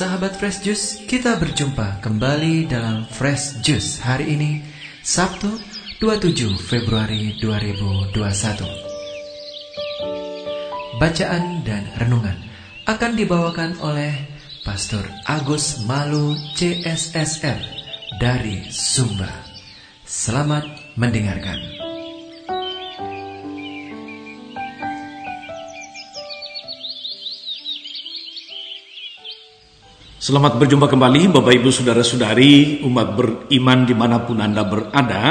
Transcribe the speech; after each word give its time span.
Sahabat 0.00 0.32
Fresh 0.40 0.64
Juice, 0.64 1.04
kita 1.04 1.36
berjumpa 1.36 2.00
kembali 2.00 2.64
dalam 2.72 3.04
Fresh 3.04 3.60
Juice 3.60 4.00
hari 4.00 4.32
ini, 4.32 4.64
Sabtu 5.04 5.60
27 6.00 6.56
Februari 6.56 7.36
2021. 7.36 8.16
Bacaan 10.96 11.60
dan 11.68 11.84
renungan 12.00 12.32
akan 12.88 13.12
dibawakan 13.12 13.76
oleh 13.84 14.24
Pastor 14.64 15.04
Agus 15.28 15.84
Malu 15.84 16.32
CSSR 16.56 17.60
dari 18.16 18.72
Sumba. 18.72 19.28
Selamat 20.08 20.64
mendengarkan. 20.96 21.89
Selamat 30.20 30.60
berjumpa 30.60 30.84
kembali 30.84 31.32
Bapak 31.32 31.48
Ibu 31.48 31.72
Saudara-saudari 31.72 32.84
umat 32.84 33.16
beriman 33.16 33.88
di 33.88 33.96
mana 33.96 34.20
pun 34.20 34.36
Anda 34.36 34.68
berada. 34.68 35.24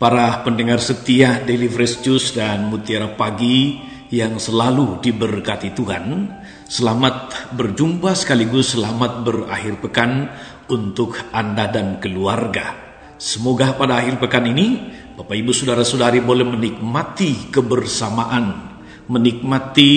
Para 0.00 0.40
pendengar 0.40 0.80
setia 0.80 1.44
Daily 1.44 1.68
Fresh 1.68 2.00
Juice 2.00 2.32
dan 2.32 2.72
Mutiara 2.72 3.12
Pagi 3.12 3.76
yang 4.08 4.40
selalu 4.40 5.04
diberkati 5.04 5.76
Tuhan 5.76 6.24
Selamat 6.64 7.52
berjumpa 7.52 8.16
sekaligus 8.16 8.80
selamat 8.80 9.28
berakhir 9.28 9.76
pekan 9.84 10.32
untuk 10.72 11.12
Anda 11.36 11.68
dan 11.68 12.00
keluarga. 12.00 12.72
Semoga 13.20 13.76
pada 13.76 14.00
akhir 14.00 14.16
pekan 14.24 14.48
ini 14.56 14.88
Bapak 15.20 15.36
Ibu 15.36 15.52
Saudara-saudari 15.52 16.24
boleh 16.24 16.48
menikmati 16.48 17.52
kebersamaan 17.52 18.72
Menikmati 19.12 19.92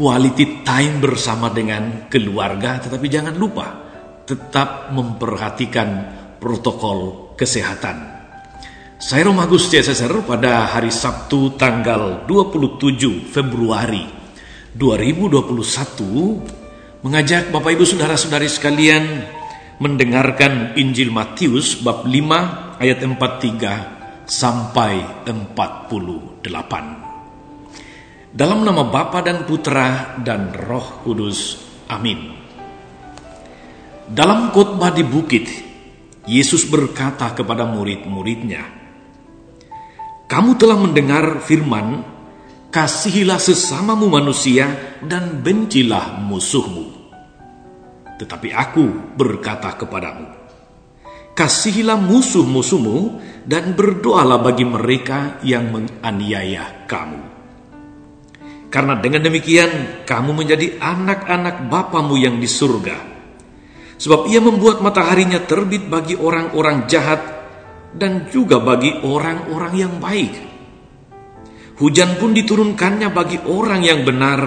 quality 0.00 0.64
time 0.64 0.96
bersama 0.96 1.52
dengan 1.52 2.08
keluarga, 2.08 2.80
tetapi 2.80 3.04
jangan 3.04 3.36
lupa 3.36 3.68
tetap 4.24 4.96
memperhatikan 4.96 5.88
protokol 6.40 7.36
kesehatan. 7.36 8.08
Saya 8.96 9.28
Romagus 9.28 9.68
CSSR 9.68 10.24
pada 10.24 10.72
hari 10.72 10.88
Sabtu 10.88 11.52
tanggal 11.60 12.24
27 12.24 13.28
Februari 13.28 14.08
2021 14.72 17.04
mengajak 17.04 17.52
Bapak 17.52 17.76
Ibu 17.76 17.84
Saudara-saudari 17.84 18.48
sekalian 18.48 19.04
mendengarkan 19.84 20.80
Injil 20.80 21.12
Matius 21.12 21.76
bab 21.76 22.08
5 22.08 22.80
ayat 22.80 23.04
43 23.04 24.24
sampai 24.24 25.28
48. 25.28 27.09
Dalam 28.30 28.62
nama 28.62 28.86
Bapa 28.86 29.26
dan 29.26 29.42
Putra 29.42 30.14
dan 30.22 30.54
Roh 30.54 31.02
Kudus. 31.02 31.58
Amin. 31.90 32.30
Dalam 34.06 34.54
khotbah 34.54 34.94
di 34.94 35.02
bukit, 35.02 35.50
Yesus 36.30 36.62
berkata 36.70 37.34
kepada 37.34 37.66
murid-muridnya, 37.66 38.62
Kamu 40.30 40.54
telah 40.54 40.78
mendengar 40.78 41.42
firman, 41.42 42.06
Kasihilah 42.70 43.42
sesamamu 43.42 44.06
manusia 44.06 44.78
dan 45.02 45.42
bencilah 45.42 46.22
musuhmu. 46.22 46.86
Tetapi 48.14 48.54
aku 48.54 49.10
berkata 49.18 49.74
kepadamu, 49.74 50.30
Kasihilah 51.34 51.98
musuh-musuhmu 51.98 52.98
dan 53.42 53.74
berdoalah 53.74 54.38
bagi 54.38 54.62
mereka 54.62 55.42
yang 55.42 55.74
menganiaya 55.74 56.86
kamu 56.86 57.29
karena 58.70 58.94
dengan 59.02 59.26
demikian 59.26 60.06
kamu 60.06 60.30
menjadi 60.30 60.78
anak-anak 60.78 61.66
Bapamu 61.66 62.14
yang 62.14 62.38
di 62.38 62.46
surga. 62.46 62.96
Sebab 64.00 64.30
ia 64.30 64.40
membuat 64.40 64.80
mataharinya 64.80 65.42
terbit 65.44 65.90
bagi 65.90 66.16
orang-orang 66.16 66.86
jahat 66.86 67.20
dan 67.92 68.30
juga 68.30 68.62
bagi 68.62 68.94
orang-orang 69.02 69.74
yang 69.74 69.94
baik. 69.98 70.34
Hujan 71.82 72.16
pun 72.16 72.30
diturunkannya 72.30 73.10
bagi 73.10 73.42
orang 73.44 73.82
yang 73.82 74.06
benar 74.06 74.40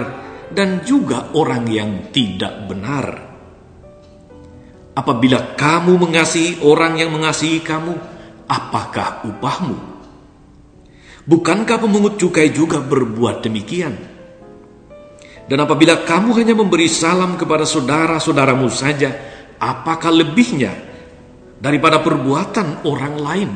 dan 0.50 0.82
juga 0.82 1.30
orang 1.36 1.68
yang 1.68 2.08
tidak 2.10 2.66
benar. 2.66 3.06
Apabila 4.94 5.58
kamu 5.58 6.00
mengasihi 6.00 6.62
orang 6.64 6.96
yang 6.96 7.10
mengasihi 7.12 7.60
kamu, 7.60 7.92
apakah 8.46 9.26
upahmu? 9.26 9.76
Bukankah 11.26 11.82
pemungut 11.82 12.14
cukai 12.22 12.54
juga 12.54 12.78
berbuat 12.78 13.42
demikian? 13.42 14.13
Dan 15.44 15.60
apabila 15.60 16.08
kamu 16.08 16.40
hanya 16.40 16.54
memberi 16.56 16.88
salam 16.88 17.36
kepada 17.36 17.68
saudara-saudaramu 17.68 18.68
saja, 18.72 19.12
apakah 19.60 20.08
lebihnya 20.08 20.72
daripada 21.60 22.00
perbuatan 22.00 22.88
orang 22.88 23.14
lain? 23.20 23.50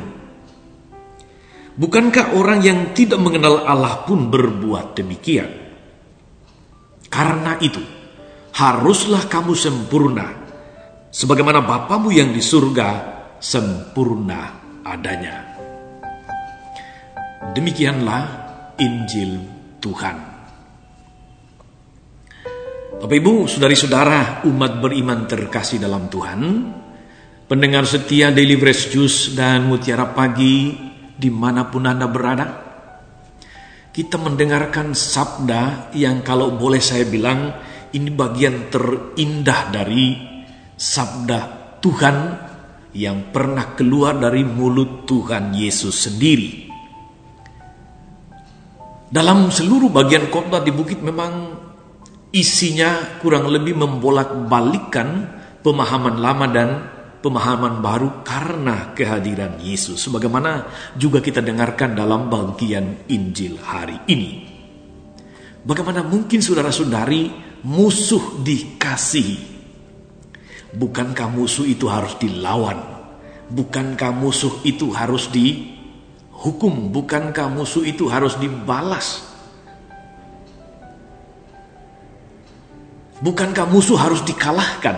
Bukankah 1.79 2.35
orang 2.35 2.59
yang 2.61 2.79
tidak 2.93 3.17
mengenal 3.17 3.65
Allah 3.65 4.05
pun 4.05 4.29
berbuat 4.29 4.99
demikian? 4.99 5.49
Karena 7.09 7.57
itu, 7.57 7.81
haruslah 8.53 9.25
kamu 9.25 9.57
sempurna, 9.57 10.27
sebagaimana 11.09 11.65
Bapamu 11.65 12.13
yang 12.13 12.29
di 12.29 12.43
surga 12.43 12.89
sempurna 13.41 14.41
adanya. 14.85 15.49
Demikianlah 17.55 18.23
Injil 18.77 19.41
Tuhan. 19.81 20.38
Bapak 22.99 23.15
Ibu, 23.15 23.47
saudari-saudara, 23.47 24.43
umat 24.43 24.83
beriman 24.83 25.23
terkasih 25.23 25.79
dalam 25.79 26.11
Tuhan, 26.11 26.67
pendengar 27.47 27.87
setia 27.87 28.27
Daily 28.27 28.59
Fresh 28.59 28.91
Juice 28.91 29.31
dan 29.39 29.71
Mutiara 29.71 30.11
Pagi 30.11 30.75
di 31.15 31.31
mana 31.31 31.63
pun 31.71 31.87
Anda 31.87 32.11
berada, 32.11 32.47
kita 33.95 34.19
mendengarkan 34.19 34.91
sabda 34.91 35.95
yang 35.95 36.27
kalau 36.27 36.59
boleh 36.59 36.83
saya 36.83 37.07
bilang 37.07 37.55
ini 37.95 38.11
bagian 38.11 38.67
terindah 38.67 39.71
dari 39.71 40.19
sabda 40.75 41.39
Tuhan 41.79 42.15
yang 42.99 43.31
pernah 43.31 43.79
keluar 43.79 44.19
dari 44.19 44.43
mulut 44.43 45.07
Tuhan 45.07 45.55
Yesus 45.55 45.95
sendiri. 46.03 46.67
Dalam 49.07 49.47
seluruh 49.55 49.87
bagian 49.87 50.27
khotbah 50.27 50.59
di 50.59 50.75
bukit 50.75 50.99
memang 50.99 51.68
isinya 52.29 53.19
kurang 53.21 53.49
lebih 53.49 53.73
membolak-balikan 53.77 55.39
pemahaman 55.65 56.15
lama 56.21 56.45
dan 56.49 56.69
pemahaman 57.19 57.83
baru 57.83 58.23
karena 58.23 58.95
kehadiran 58.95 59.59
Yesus. 59.59 60.07
Sebagaimana 60.07 60.69
juga 60.95 61.19
kita 61.19 61.43
dengarkan 61.43 61.97
dalam 61.97 62.31
bagian 62.31 63.09
Injil 63.11 63.59
hari 63.59 63.97
ini. 64.07 64.47
Bagaimana 65.59 66.05
mungkin 66.07 66.39
saudara-saudari 66.39 67.29
musuh 67.67 68.39
dikasihi? 68.39 69.59
Bukankah 70.69 71.27
musuh 71.33 71.65
itu 71.67 71.89
harus 71.89 72.15
dilawan? 72.21 72.77
Bukankah 73.49 74.13
musuh 74.13 74.61
itu 74.61 74.93
harus 74.93 75.27
dihukum? 75.33 76.93
Bukankah 76.93 77.49
musuh 77.49 77.83
itu 77.83 78.05
harus 78.07 78.37
dibalas? 78.37 79.28
Bukankah 83.19 83.67
musuh 83.67 83.99
harus 83.99 84.23
dikalahkan? 84.23 84.95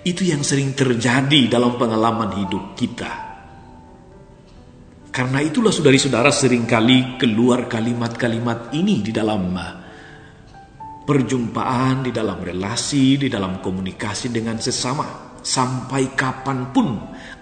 Itu 0.00 0.24
yang 0.24 0.40
sering 0.40 0.72
terjadi 0.72 1.52
dalam 1.52 1.76
pengalaman 1.76 2.32
hidup 2.40 2.72
kita. 2.72 3.12
Karena 5.10 5.44
itulah 5.44 5.74
saudari-saudara 5.74 6.32
sering 6.32 6.64
kali 6.64 7.20
keluar 7.20 7.68
kalimat-kalimat 7.68 8.72
ini 8.72 9.04
di 9.04 9.12
dalam 9.12 9.42
uh, 9.52 9.74
perjumpaan, 11.04 12.06
di 12.06 12.14
dalam 12.14 12.40
relasi, 12.40 13.20
di 13.20 13.28
dalam 13.28 13.60
komunikasi 13.60 14.32
dengan 14.32 14.56
sesama. 14.56 15.28
Sampai 15.40 16.16
kapan 16.16 16.72
pun 16.72 16.88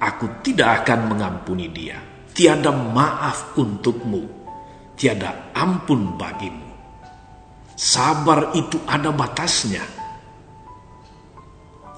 aku 0.00 0.42
tidak 0.42 0.82
akan 0.82 1.14
mengampuni 1.14 1.70
dia. 1.70 1.98
Tiada 2.34 2.70
maaf 2.70 3.54
untukmu, 3.58 4.22
tiada 4.98 5.50
ampun 5.54 6.14
bagimu. 6.18 6.67
Sabar 7.78 8.58
itu 8.58 8.82
ada 8.90 9.14
batasnya. 9.14 9.86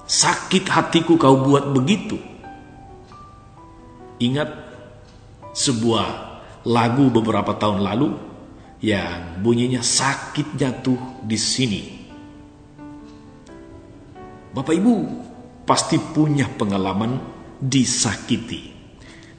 Sakit 0.05 0.69
hatiku 0.69 1.17
kau 1.17 1.41
buat 1.41 1.73
begitu. 1.73 2.21
Ingat 4.21 4.49
sebuah 5.57 6.05
lagu 6.69 7.09
beberapa 7.09 7.57
tahun 7.57 7.81
lalu 7.81 8.13
yang 8.85 9.41
bunyinya 9.41 9.81
sakit 9.81 10.53
jatuh 10.53 11.25
di 11.25 11.37
sini. 11.41 11.81
Bapak 14.53 14.77
Ibu 14.77 14.95
pasti 15.65 15.97
punya 15.97 16.45
pengalaman 16.45 17.17
disakiti, 17.57 18.69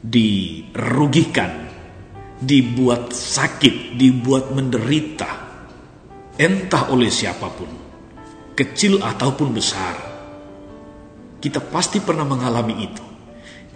dirugikan, 0.02 1.70
dibuat 2.42 3.14
sakit, 3.14 3.94
dibuat 3.94 4.50
menderita 4.50 5.41
entah 6.38 6.92
oleh 6.92 7.12
siapa 7.12 7.48
pun. 7.52 7.70
kecil 8.52 9.00
ataupun 9.00 9.48
besar. 9.56 9.96
Kita 11.40 11.58
pasti 11.72 12.04
pernah 12.04 12.28
mengalami 12.28 12.84
itu. 12.84 13.04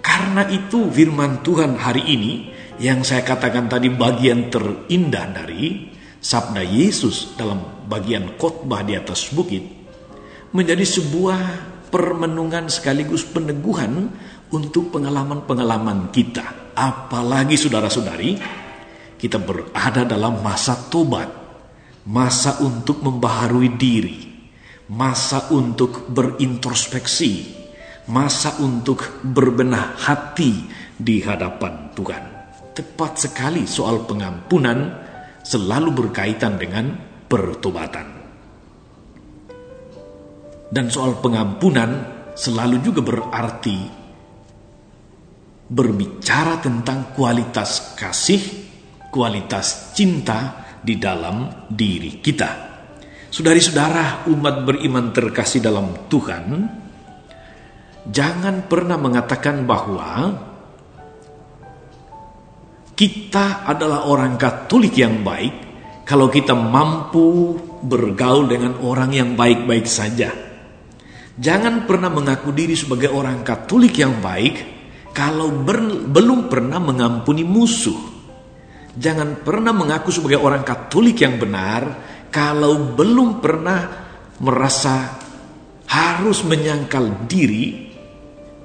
Karena 0.04 0.44
itu 0.52 0.92
firman 0.92 1.40
Tuhan 1.40 1.80
hari 1.80 2.04
ini 2.04 2.32
yang 2.76 3.00
saya 3.00 3.24
katakan 3.24 3.72
tadi 3.72 3.88
bagian 3.88 4.52
terindah 4.52 5.32
dari 5.32 5.88
sabda 6.20 6.60
Yesus 6.60 7.40
dalam 7.40 7.88
bagian 7.88 8.36
khotbah 8.36 8.84
di 8.84 9.00
atas 9.00 9.32
bukit 9.32 9.64
menjadi 10.52 10.84
sebuah 10.84 11.40
permenungan 11.88 12.68
sekaligus 12.68 13.24
peneguhan 13.24 14.12
untuk 14.52 14.94
pengalaman-pengalaman 14.94 16.12
kita. 16.12 16.74
Apalagi 16.76 17.56
saudara-saudari, 17.56 18.36
kita 19.16 19.40
berada 19.40 20.04
dalam 20.04 20.44
masa 20.44 20.76
tobat, 20.92 21.28
masa 22.06 22.62
untuk 22.62 23.02
membaharui 23.02 23.74
diri, 23.74 24.18
masa 24.94 25.50
untuk 25.50 26.06
berintrospeksi, 26.06 27.32
masa 28.06 28.62
untuk 28.62 29.26
berbenah 29.26 29.98
hati 29.98 30.70
di 30.94 31.18
hadapan 31.26 31.90
Tuhan. 31.98 32.24
Tepat 32.76 33.12
sekali 33.26 33.66
soal 33.66 34.06
pengampunan 34.06 34.78
selalu 35.42 35.90
berkaitan 36.06 36.54
dengan 36.60 36.94
pertobatan. 37.26 38.14
Dan 40.66 40.86
soal 40.90 41.18
pengampunan 41.22 41.90
selalu 42.36 42.82
juga 42.82 43.00
berarti 43.02 43.78
berbicara 45.66 46.62
tentang 46.62 47.10
kualitas 47.16 47.96
kasih, 47.98 48.38
kualitas 49.10 49.96
cinta 49.96 50.65
di 50.80 50.96
dalam 50.96 51.68
diri 51.68 52.18
kita. 52.18 52.50
Saudari-saudara, 53.30 54.24
umat 54.32 54.64
beriman 54.64 55.12
terkasih 55.12 55.60
dalam 55.60 56.08
Tuhan, 56.08 56.44
jangan 58.08 58.64
pernah 58.64 58.96
mengatakan 58.96 59.68
bahwa 59.68 60.32
kita 62.96 63.68
adalah 63.68 64.08
orang 64.08 64.40
Katolik 64.40 64.96
yang 64.96 65.20
baik 65.20 65.52
kalau 66.08 66.32
kita 66.32 66.56
mampu 66.56 67.52
bergaul 67.84 68.48
dengan 68.48 68.80
orang 68.80 69.12
yang 69.12 69.30
baik-baik 69.36 69.84
saja. 69.84 70.32
Jangan 71.36 71.84
pernah 71.84 72.08
mengaku 72.08 72.56
diri 72.56 72.72
sebagai 72.72 73.12
orang 73.12 73.44
Katolik 73.44 74.00
yang 74.00 74.24
baik 74.24 74.76
kalau 75.12 75.52
belum 76.08 76.48
pernah 76.48 76.80
mengampuni 76.80 77.44
musuh. 77.44 78.15
Jangan 78.96 79.44
pernah 79.44 79.76
mengaku 79.76 80.08
sebagai 80.08 80.40
orang 80.40 80.64
Katolik 80.64 81.20
yang 81.20 81.36
benar 81.36 81.82
kalau 82.32 82.96
belum 82.96 83.44
pernah 83.44 84.08
merasa 84.40 85.20
harus 85.86 86.44
menyangkal 86.44 87.28
diri 87.28 87.86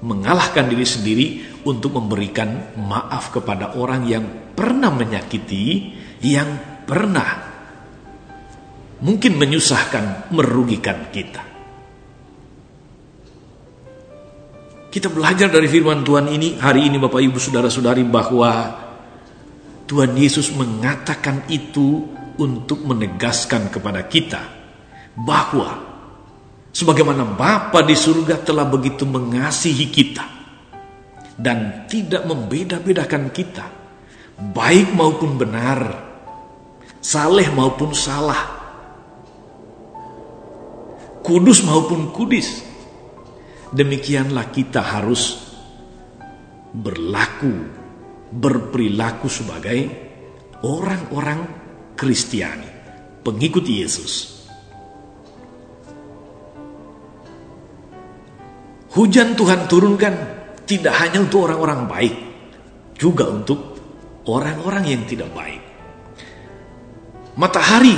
mengalahkan 0.01 0.65
diri 0.65 0.85
sendiri 0.85 1.25
untuk 1.65 1.93
memberikan 1.93 2.73
maaf 2.81 3.29
kepada 3.29 3.77
orang 3.77 4.09
yang 4.09 4.25
pernah 4.57 4.89
menyakiti, 4.89 5.93
yang 6.25 6.81
pernah 6.89 7.53
mungkin 9.01 9.37
menyusahkan, 9.37 10.33
merugikan 10.33 11.09
kita. 11.13 11.43
Kita 14.91 15.07
belajar 15.07 15.47
dari 15.47 15.71
firman 15.71 16.03
Tuhan 16.03 16.27
ini 16.27 16.59
hari 16.59 16.91
ini 16.91 16.99
Bapak 16.99 17.23
Ibu 17.23 17.39
Saudara-saudari 17.39 18.03
bahwa 18.03 18.80
Tuhan 19.91 20.15
Yesus 20.15 20.55
mengatakan 20.55 21.43
itu 21.51 22.07
untuk 22.39 22.87
menegaskan 22.87 23.67
kepada 23.67 24.07
kita 24.07 24.39
bahwa 25.19 25.91
Sebagaimana 26.71 27.27
Bapa 27.27 27.83
di 27.83 27.91
surga 27.91 28.47
telah 28.47 28.63
begitu 28.63 29.03
mengasihi 29.03 29.91
kita 29.91 30.23
dan 31.35 31.83
tidak 31.91 32.23
membeda-bedakan 32.23 33.27
kita, 33.35 33.67
baik 34.55 34.95
maupun 34.95 35.35
benar, 35.35 35.99
saleh 37.03 37.51
maupun 37.51 37.91
salah, 37.91 38.39
kudus 41.19 41.59
maupun 41.67 42.15
kudis. 42.15 42.63
Demikianlah 43.75 44.47
kita 44.55 44.79
harus 44.79 45.43
berlaku, 46.71 47.80
berperilaku 48.31 49.27
sebagai 49.27 49.79
orang-orang 50.63 51.39
Kristiani, 51.99 52.69
pengikut 53.21 53.65
Yesus. 53.67 54.41
Hujan 58.91 59.37
Tuhan 59.37 59.71
turunkan 59.71 60.15
tidak 60.67 60.95
hanya 60.99 61.23
untuk 61.23 61.47
orang-orang 61.47 61.87
baik, 61.87 62.15
juga 62.95 63.27
untuk 63.31 63.59
orang-orang 64.27 64.83
yang 64.87 65.03
tidak 65.07 65.31
baik. 65.31 65.61
Matahari 67.39 67.95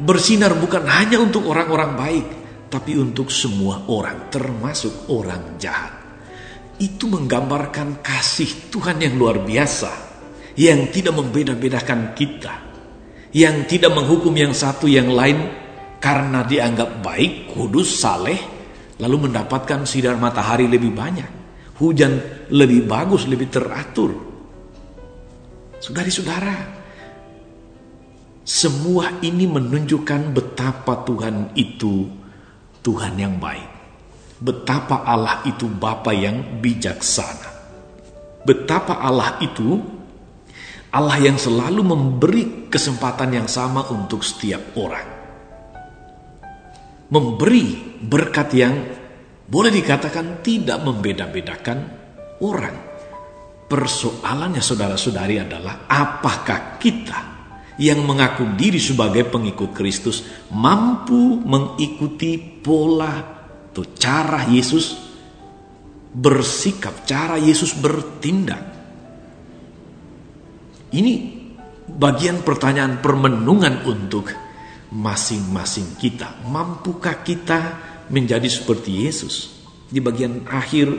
bersinar 0.00 0.56
bukan 0.56 0.88
hanya 0.88 1.20
untuk 1.20 1.44
orang-orang 1.44 1.92
baik, 1.96 2.26
tapi 2.72 2.96
untuk 2.96 3.28
semua 3.28 3.84
orang, 3.92 4.32
termasuk 4.32 5.12
orang 5.12 5.60
jahat. 5.60 5.99
Itu 6.80 7.12
menggambarkan 7.12 8.00
kasih 8.00 8.72
Tuhan 8.72 9.04
yang 9.04 9.20
luar 9.20 9.44
biasa, 9.44 9.92
yang 10.56 10.88
tidak 10.88 11.12
membeda-bedakan 11.12 12.16
kita, 12.16 12.54
yang 13.36 13.68
tidak 13.68 13.92
menghukum 13.92 14.32
yang 14.32 14.56
satu 14.56 14.88
yang 14.88 15.12
lain 15.12 15.44
karena 16.00 16.40
dianggap 16.40 17.04
baik, 17.04 17.52
kudus, 17.52 18.00
saleh, 18.00 18.40
lalu 18.96 19.28
mendapatkan 19.28 19.84
sinar 19.84 20.16
matahari 20.16 20.66
lebih 20.66 20.96
banyak, 20.96 21.28
hujan 21.76 22.48
lebih 22.48 22.88
bagus, 22.88 23.28
lebih 23.28 23.52
teratur. 23.52 24.16
Saudari-saudara, 25.80 26.80
semua 28.44 29.20
ini 29.22 29.46
menunjukkan 29.46 30.34
betapa 30.34 31.06
Tuhan 31.06 31.54
itu 31.54 32.08
Tuhan 32.82 33.14
yang 33.20 33.38
baik. 33.38 33.69
Betapa 34.40 35.04
Allah 35.04 35.44
itu 35.44 35.68
Bapa 35.68 36.16
yang 36.16 36.64
bijaksana. 36.64 37.60
Betapa 38.42 39.04
Allah 39.04 39.36
itu 39.44 39.76
Allah 40.90 41.20
yang 41.20 41.36
selalu 41.36 41.84
memberi 41.84 42.42
kesempatan 42.72 43.36
yang 43.36 43.46
sama 43.46 43.84
untuk 43.92 44.24
setiap 44.24 44.74
orang 44.80 45.20
memberi 47.10 47.98
berkat 48.00 48.48
yang 48.54 48.74
boleh 49.50 49.70
dikatakan 49.74 50.40
tidak 50.46 50.78
membeda-bedakan 50.80 51.78
orang. 52.46 52.88
Persoalannya 53.70 54.62
saudara-saudari 54.62 55.42
adalah 55.42 55.86
apakah 55.86 56.78
kita 56.78 57.20
yang 57.78 58.02
mengaku 58.02 58.58
diri 58.58 58.82
sebagai 58.82 59.30
pengikut 59.30 59.70
Kristus 59.74 60.26
mampu 60.50 61.38
mengikuti 61.38 62.38
pola 62.38 63.39
atau 63.70 63.86
cara 63.94 64.50
Yesus 64.50 64.98
bersikap, 66.10 67.06
cara 67.06 67.38
Yesus 67.38 67.78
bertindak. 67.78 68.58
Ini 70.90 71.12
bagian 71.86 72.42
pertanyaan 72.42 72.98
permenungan 72.98 73.86
untuk 73.86 74.26
masing-masing 74.90 75.94
kita. 76.02 76.42
Mampukah 76.50 77.22
kita 77.22 77.78
menjadi 78.10 78.50
seperti 78.50 79.06
Yesus? 79.06 79.62
Di 79.86 80.02
bagian 80.02 80.50
akhir 80.50 80.90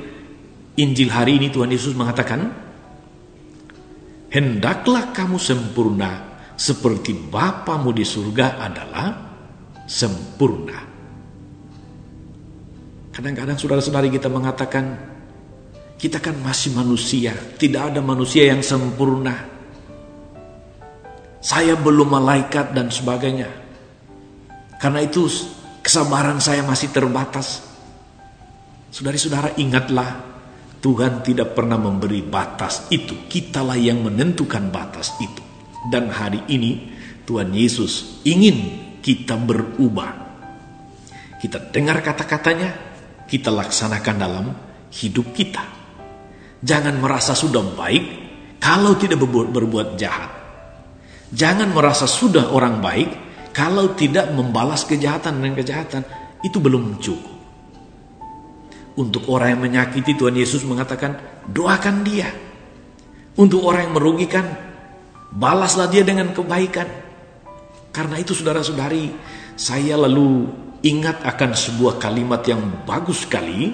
Injil 0.80 1.12
hari 1.12 1.44
ini 1.44 1.51
Tuhan 1.51 1.75
Yesus 1.75 1.92
mengatakan, 1.92 2.72
Hendaklah 4.32 5.12
kamu 5.12 5.36
sempurna 5.36 6.40
seperti 6.56 7.12
Bapamu 7.12 7.92
di 7.92 8.08
surga 8.08 8.63
adalah 8.63 9.08
sempurna. 9.84 10.91
Kadang-kadang 13.12 13.60
saudara-saudari 13.60 14.08
kita 14.08 14.32
mengatakan, 14.32 14.96
kita 16.00 16.18
kan 16.24 16.34
masih 16.39 16.74
manusia, 16.74 17.36
tidak 17.60 17.91
ada 17.91 18.00
manusia 18.00 18.48
yang 18.48 18.63
sempurna. 18.63 19.51
Saya 21.44 21.75
belum 21.75 22.08
malaikat 22.08 22.72
dan 22.72 22.88
sebagainya. 22.88 23.51
Karena 24.82 25.03
itu 25.03 25.30
kesabaran 25.84 26.41
saya 26.41 26.65
masih 26.65 26.89
terbatas. 26.89 27.62
Saudari-saudara 28.89 29.53
ingatlah 29.62 30.32
Tuhan 30.82 31.22
tidak 31.22 31.53
pernah 31.53 31.77
memberi 31.77 32.25
batas 32.25 32.89
itu. 32.89 33.30
Kitalah 33.30 33.77
yang 33.77 34.01
menentukan 34.01 34.74
batas 34.74 35.13
itu. 35.22 35.41
Dan 35.94 36.10
hari 36.10 36.41
ini 36.50 36.94
Tuhan 37.30 37.53
Yesus 37.53 38.22
ingin 38.25 38.82
kita 39.06 39.38
berubah. 39.38 40.18
Kita 41.38 41.58
dengar 41.74 42.01
kata-katanya, 42.06 42.91
kita 43.32 43.48
laksanakan 43.48 44.16
dalam 44.20 44.46
hidup 44.92 45.32
kita. 45.32 45.64
Jangan 46.60 47.00
merasa 47.00 47.32
sudah 47.32 47.64
baik 47.64 48.04
kalau 48.60 49.00
tidak 49.00 49.24
berbuat, 49.24 49.56
berbuat 49.56 49.88
jahat. 49.96 50.32
Jangan 51.32 51.72
merasa 51.72 52.04
sudah 52.04 52.52
orang 52.52 52.84
baik 52.84 53.10
kalau 53.56 53.96
tidak 53.96 54.32
membalas 54.36 54.84
kejahatan 54.84 55.40
dengan 55.40 55.56
kejahatan, 55.56 56.04
itu 56.44 56.60
belum 56.60 57.00
cukup. 57.00 57.40
Untuk 59.00 59.28
orang 59.32 59.56
yang 59.56 59.62
menyakiti 59.64 60.20
Tuhan 60.20 60.36
Yesus 60.36 60.68
mengatakan, 60.68 61.16
doakan 61.48 62.04
dia. 62.04 62.28
Untuk 63.40 63.64
orang 63.64 63.88
yang 63.88 63.96
merugikan, 63.96 64.44
balaslah 65.32 65.88
dia 65.88 66.04
dengan 66.04 66.36
kebaikan. 66.36 66.88
Karena 67.96 68.20
itu 68.20 68.36
saudara-saudari, 68.36 69.12
saya 69.56 69.96
lalu 69.96 70.48
ingat 70.82 71.22
akan 71.22 71.52
sebuah 71.54 72.02
kalimat 72.02 72.42
yang 72.46 72.86
bagus 72.86 73.30
sekali 73.30 73.70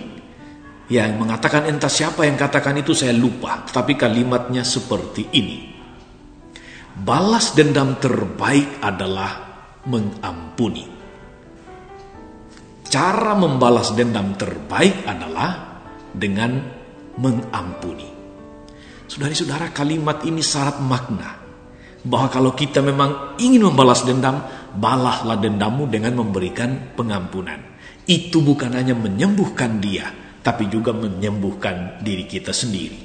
yang 0.87 1.19
mengatakan 1.19 1.67
entah 1.67 1.91
siapa 1.91 2.23
yang 2.23 2.39
katakan 2.39 2.79
itu 2.79 2.95
saya 2.95 3.11
lupa, 3.11 3.63
tetapi 3.67 3.99
kalimatnya 3.99 4.63
seperti 4.63 5.27
ini. 5.35 5.59
Balas 6.97 7.53
dendam 7.53 7.99
terbaik 7.99 8.79
adalah 8.79 9.31
mengampuni. 9.85 10.87
Cara 12.87 13.35
membalas 13.35 13.91
dendam 13.91 14.31
terbaik 14.39 15.03
adalah 15.03 15.83
dengan 16.15 16.55
mengampuni. 17.19 18.07
Saudari-saudara, 19.07 19.75
kalimat 19.75 20.23
ini 20.23 20.39
syarat 20.39 20.79
makna 20.79 21.35
bahwa 22.07 22.27
kalau 22.31 22.51
kita 22.55 22.79
memang 22.79 23.35
ingin 23.43 23.67
membalas 23.67 24.07
dendam, 24.07 24.39
balaslah 24.75 25.39
dendammu 25.39 25.87
dengan 25.87 26.19
memberikan 26.19 26.95
pengampunan. 26.97 27.59
Itu 28.07 28.43
bukan 28.43 28.75
hanya 28.75 28.95
menyembuhkan 28.95 29.79
dia, 29.83 30.07
tapi 30.43 30.71
juga 30.71 30.95
menyembuhkan 30.95 32.03
diri 32.03 32.23
kita 32.27 32.55
sendiri. 32.55 32.99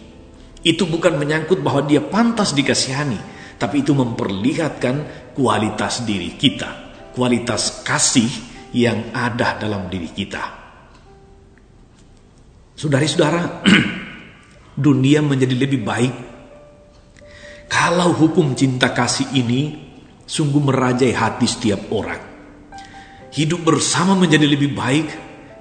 Itu 0.62 0.87
bukan 0.87 1.19
menyangkut 1.19 1.59
bahwa 1.59 1.83
dia 1.87 2.02
pantas 2.02 2.54
dikasihani, 2.54 3.19
tapi 3.59 3.83
itu 3.83 3.95
memperlihatkan 3.95 5.31
kualitas 5.35 6.07
diri 6.07 6.38
kita, 6.38 6.95
kualitas 7.14 7.83
kasih 7.83 8.31
yang 8.71 9.11
ada 9.11 9.59
dalam 9.59 9.90
diri 9.90 10.11
kita. 10.11 10.42
Saudari-saudara, 12.78 13.62
dunia 14.87 15.21
menjadi 15.21 15.54
lebih 15.59 15.83
baik 15.83 16.14
kalau 17.73 18.12
hukum 18.12 18.52
cinta 18.52 18.92
kasih 18.92 19.33
ini 19.33 19.91
sungguh 20.32 20.64
merajai 20.64 21.12
hati 21.12 21.44
setiap 21.44 21.92
orang. 21.92 22.32
Hidup 23.36 23.60
bersama 23.68 24.16
menjadi 24.16 24.48
lebih 24.48 24.72
baik 24.72 25.06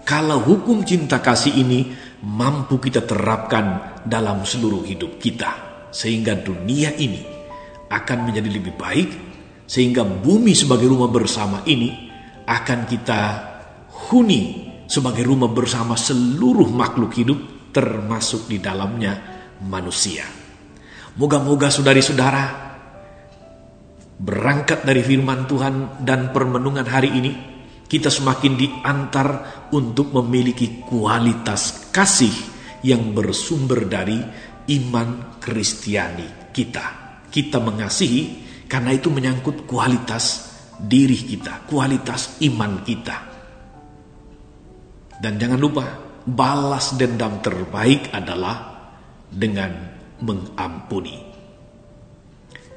kalau 0.07 0.39
hukum 0.39 0.87
cinta 0.87 1.19
kasih 1.19 1.59
ini 1.59 1.91
mampu 2.23 2.79
kita 2.79 3.03
terapkan 3.03 3.99
dalam 4.07 4.47
seluruh 4.47 4.87
hidup 4.87 5.19
kita, 5.19 5.83
sehingga 5.91 6.39
dunia 6.39 6.95
ini 6.95 7.19
akan 7.91 8.31
menjadi 8.31 8.47
lebih 8.47 8.79
baik, 8.79 9.09
sehingga 9.67 10.07
bumi 10.07 10.55
sebagai 10.55 10.87
rumah 10.87 11.11
bersama 11.11 11.67
ini 11.67 12.07
akan 12.47 12.79
kita 12.87 13.21
huni 14.07 14.71
sebagai 14.87 15.23
rumah 15.23 15.51
bersama 15.51 15.95
seluruh 15.95 16.67
makhluk 16.71 17.11
hidup, 17.15 17.39
termasuk 17.71 18.51
di 18.51 18.59
dalamnya 18.59 19.15
manusia. 19.63 20.27
Moga-moga 21.15 21.71
saudari-saudara 21.71 22.60
berangkat 24.21 24.85
dari 24.85 25.01
firman 25.01 25.49
Tuhan 25.49 26.05
dan 26.05 26.29
permenungan 26.29 26.85
hari 26.85 27.09
ini 27.09 27.31
kita 27.89 28.07
semakin 28.07 28.53
diantar 28.55 29.29
untuk 29.73 30.13
memiliki 30.13 30.85
kualitas 30.85 31.89
kasih 31.91 32.31
yang 32.85 33.11
bersumber 33.11 33.89
dari 33.89 34.21
iman 34.77 35.41
Kristiani 35.41 36.53
kita. 36.53 37.19
Kita 37.27 37.57
mengasihi 37.59 38.21
karena 38.69 38.95
itu 38.95 39.11
menyangkut 39.11 39.67
kualitas 39.67 40.53
diri 40.79 41.17
kita, 41.17 41.67
kualitas 41.67 42.39
iman 42.45 42.79
kita. 42.85 43.17
Dan 45.19 45.35
jangan 45.35 45.59
lupa, 45.59 45.85
balas 46.23 46.95
dendam 46.95 47.43
terbaik 47.43 48.13
adalah 48.15 48.87
dengan 49.27 49.71
mengampuni. 50.23 51.30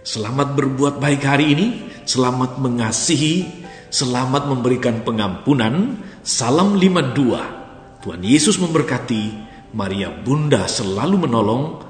Selamat 0.04 0.52
berbuat 0.52 1.00
baik 1.00 1.24
hari 1.24 1.56
ini, 1.56 1.66
selamat 2.04 2.60
mengasihi 2.60 3.64
selamat 3.94 4.50
memberikan 4.50 5.06
pengampunan, 5.06 5.96
salam 6.26 6.74
52. 6.76 8.02
Tuhan 8.04 8.20
Yesus 8.26 8.60
memberkati, 8.60 9.32
Maria 9.72 10.10
Bunda 10.10 10.66
selalu 10.66 11.24
menolong, 11.24 11.80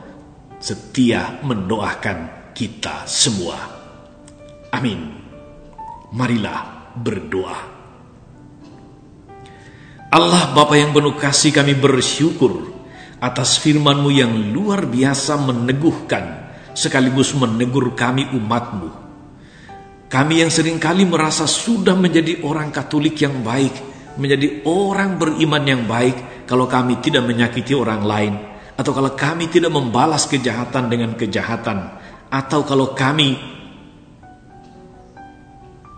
setia 0.61 1.41
mendoakan 1.43 2.53
kita 2.53 3.09
semua. 3.09 3.57
Amin. 4.71 5.01
Marilah 6.13 6.93
berdoa. 6.95 7.59
Allah 10.15 10.45
Bapa 10.55 10.79
yang 10.79 10.95
penuh 10.95 11.19
kasih 11.19 11.51
kami 11.51 11.75
bersyukur 11.75 12.69
atas 13.19 13.59
firman-Mu 13.59 14.11
yang 14.15 14.55
luar 14.55 14.87
biasa 14.87 15.41
meneguhkan 15.41 16.44
sekaligus 16.75 17.33
menegur 17.39 17.95
kami 17.97 18.29
umat-Mu 18.35 19.05
kami 20.15 20.47
yang 20.47 20.53
sering 20.55 20.79
kali 20.79 21.03
merasa 21.03 21.43
sudah 21.43 21.99
menjadi 21.99 22.47
orang 22.47 22.71
Katolik 22.71 23.19
yang 23.19 23.43
baik, 23.43 23.75
menjadi 24.15 24.63
orang 24.63 25.19
beriman 25.19 25.65
yang 25.67 25.83
baik 25.91 26.47
kalau 26.47 26.71
kami 26.71 27.03
tidak 27.03 27.27
menyakiti 27.27 27.75
orang 27.75 28.07
lain, 28.07 28.35
atau 28.79 28.95
kalau 28.95 29.11
kami 29.19 29.51
tidak 29.51 29.75
membalas 29.75 30.31
kejahatan 30.31 30.87
dengan 30.87 31.19
kejahatan, 31.19 31.99
atau 32.31 32.63
kalau 32.63 32.95
kami 32.95 33.35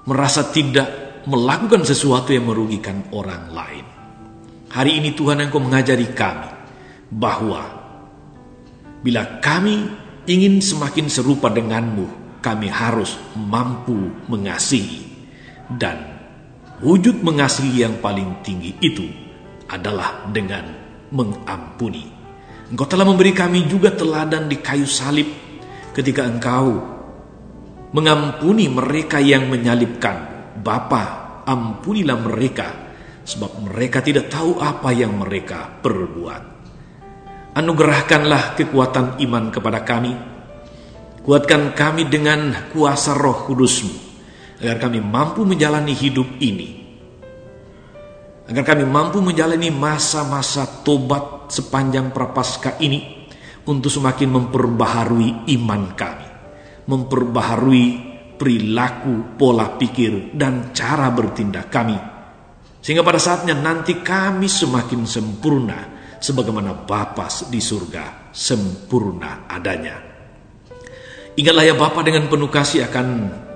merasa 0.08 0.48
tidak 0.48 1.20
melakukan 1.28 1.84
sesuatu 1.84 2.32
yang 2.32 2.48
merugikan 2.48 3.04
orang 3.12 3.52
lain. 3.52 3.84
Hari 4.72 4.96
ini 4.96 5.12
Tuhan 5.12 5.44
Engkau 5.44 5.60
mengajari 5.60 6.08
kami 6.16 6.48
bahwa 7.12 7.68
bila 9.04 9.44
kami 9.44 10.05
ingin 10.26 10.58
semakin 10.58 11.06
serupa 11.06 11.48
denganmu, 11.50 12.38
kami 12.42 12.68
harus 12.70 13.18
mampu 13.34 14.10
mengasihi. 14.30 15.06
Dan 15.66 15.98
wujud 16.82 17.22
mengasihi 17.22 17.82
yang 17.82 17.98
paling 17.98 18.42
tinggi 18.46 18.74
itu 18.78 19.06
adalah 19.66 20.30
dengan 20.30 20.62
mengampuni. 21.10 22.06
Engkau 22.66 22.86
telah 22.86 23.06
memberi 23.06 23.30
kami 23.30 23.66
juga 23.70 23.94
teladan 23.94 24.50
di 24.50 24.58
kayu 24.58 24.86
salib 24.86 25.26
ketika 25.94 26.26
engkau 26.26 26.82
mengampuni 27.94 28.66
mereka 28.66 29.22
yang 29.22 29.46
menyalibkan. 29.46 30.34
Bapa, 30.56 31.04
ampunilah 31.46 32.18
mereka 32.18 32.68
sebab 33.22 33.70
mereka 33.70 34.00
tidak 34.02 34.32
tahu 34.32 34.58
apa 34.58 34.90
yang 34.94 35.14
mereka 35.14 35.68
perbuat. 35.82 36.55
Anugerahkanlah 37.56 38.52
kekuatan 38.60 39.16
iman 39.24 39.48
kepada 39.48 39.80
kami 39.80 40.36
Kuatkan 41.26 41.74
kami 41.74 42.06
dengan 42.06 42.70
kuasa 42.70 43.10
roh 43.18 43.50
kudusmu, 43.50 43.90
agar 44.62 44.78
kami 44.78 45.02
mampu 45.02 45.42
menjalani 45.42 45.90
hidup 45.90 46.38
ini. 46.38 46.86
Agar 48.46 48.62
kami 48.62 48.86
mampu 48.86 49.18
menjalani 49.18 49.74
masa-masa 49.74 50.86
tobat 50.86 51.50
sepanjang 51.50 52.14
prapaskah 52.14 52.78
ini 52.78 53.26
untuk 53.66 53.90
semakin 53.90 54.38
memperbaharui 54.38 55.50
iman 55.58 55.98
kami. 55.98 56.28
Memperbaharui 56.86 57.84
perilaku, 58.38 59.34
pola 59.34 59.74
pikir, 59.74 60.30
dan 60.30 60.70
cara 60.70 61.10
bertindak 61.10 61.74
kami. 61.74 61.98
Sehingga 62.78 63.02
pada 63.02 63.18
saatnya 63.18 63.58
nanti 63.58 63.98
kami 63.98 64.46
semakin 64.46 65.02
sempurna 65.10 65.95
sebagaimana 66.18 66.86
Bapa 66.86 67.28
di 67.48 67.60
surga 67.60 68.32
sempurna 68.32 69.48
adanya. 69.48 69.96
Ingatlah 71.36 71.64
ya 71.68 71.74
Bapak 71.76 72.08
dengan 72.08 72.32
penuh 72.32 72.48
kasih 72.48 72.88
akan 72.88 73.06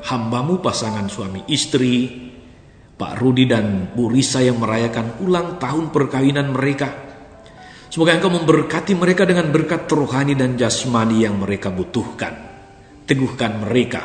hambamu 0.05 0.61
pasangan 0.61 1.09
suami 1.09 1.49
istri, 1.49 2.13
Pak 3.01 3.17
Rudi 3.17 3.49
dan 3.49 3.97
Bu 3.97 4.13
Risa 4.13 4.45
yang 4.45 4.61
merayakan 4.61 5.25
ulang 5.25 5.57
tahun 5.57 5.89
perkawinan 5.89 6.53
mereka. 6.53 7.09
Semoga 7.89 8.15
Engkau 8.15 8.31
memberkati 8.31 8.93
mereka 8.95 9.25
dengan 9.25 9.49
berkat 9.49 9.89
rohani 9.89 10.37
dan 10.37 10.55
jasmani 10.61 11.25
yang 11.25 11.41
mereka 11.41 11.73
butuhkan. 11.73 12.53
Teguhkan 13.09 13.65
mereka 13.67 14.03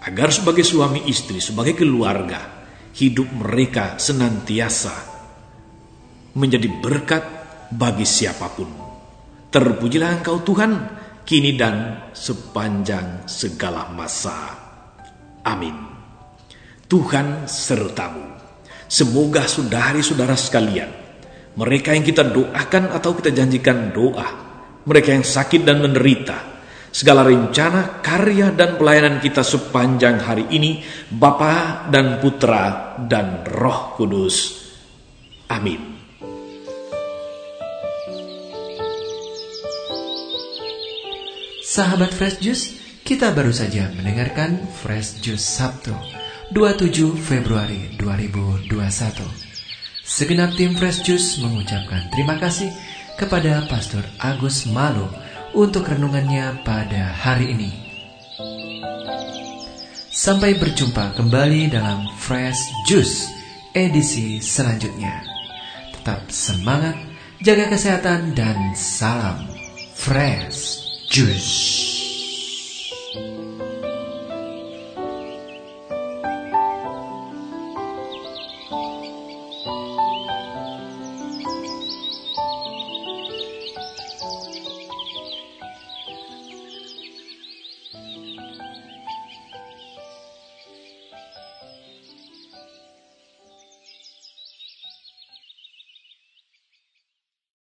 agar 0.00 0.32
sebagai 0.32 0.64
suami 0.64 1.04
istri, 1.10 1.42
sebagai 1.42 1.76
keluarga, 1.76 2.62
hidup 2.96 3.28
mereka 3.34 4.00
senantiasa 4.00 4.94
menjadi 6.38 6.70
berkat 6.80 7.39
bagi 7.70 8.06
siapa 8.06 8.46
pun. 8.52 8.70
Terpujilah 9.50 10.20
Engkau 10.22 10.42
Tuhan 10.42 10.72
kini 11.26 11.54
dan 11.54 12.06
sepanjang 12.10 13.26
segala 13.30 13.90
masa. 13.90 14.54
Amin. 15.46 15.74
Tuhan 16.90 17.46
sertamu. 17.46 18.26
Semoga 18.90 19.46
saudari-saudara 19.46 20.34
sekalian, 20.34 20.90
mereka 21.54 21.94
yang 21.94 22.02
kita 22.02 22.26
doakan 22.26 22.90
atau 22.90 23.14
kita 23.14 23.30
janjikan 23.30 23.94
doa, 23.94 24.26
mereka 24.82 25.14
yang 25.14 25.22
sakit 25.22 25.62
dan 25.62 25.78
menderita, 25.78 26.34
segala 26.90 27.22
rencana, 27.22 28.02
karya, 28.02 28.50
dan 28.50 28.74
pelayanan 28.74 29.22
kita 29.22 29.46
sepanjang 29.46 30.18
hari 30.18 30.50
ini, 30.50 30.82
Bapa 31.06 31.86
dan 31.86 32.18
Putra 32.18 32.98
dan 33.06 33.46
Roh 33.46 33.94
Kudus 33.94 34.60
Amin. 35.50 35.99
Sahabat 41.70 42.10
Fresh 42.10 42.42
Juice, 42.42 42.82
kita 43.06 43.30
baru 43.30 43.54
saja 43.54 43.94
mendengarkan 43.94 44.58
Fresh 44.82 45.22
Juice 45.22 45.46
Sabtu 45.54 45.94
27 46.50 47.14
Februari 47.14 47.94
2021. 47.94 48.74
Segenap 50.02 50.50
tim 50.58 50.74
Fresh 50.74 51.06
Juice 51.06 51.38
mengucapkan 51.38 52.10
terima 52.10 52.42
kasih 52.42 52.74
kepada 53.14 53.62
Pastor 53.70 54.02
Agus 54.18 54.66
Malu 54.66 55.06
untuk 55.54 55.86
renungannya 55.86 56.58
pada 56.66 57.14
hari 57.14 57.54
ini. 57.54 57.70
Sampai 60.10 60.58
berjumpa 60.58 61.14
kembali 61.14 61.70
dalam 61.70 62.02
Fresh 62.18 62.66
Juice 62.90 63.30
edisi 63.78 64.42
selanjutnya. 64.42 65.22
Tetap 65.94 66.34
semangat, 66.34 66.98
jaga 67.38 67.70
kesehatan, 67.70 68.34
dan 68.34 68.74
salam 68.74 69.46
Fresh 69.94 70.89
Juice. 71.10 71.79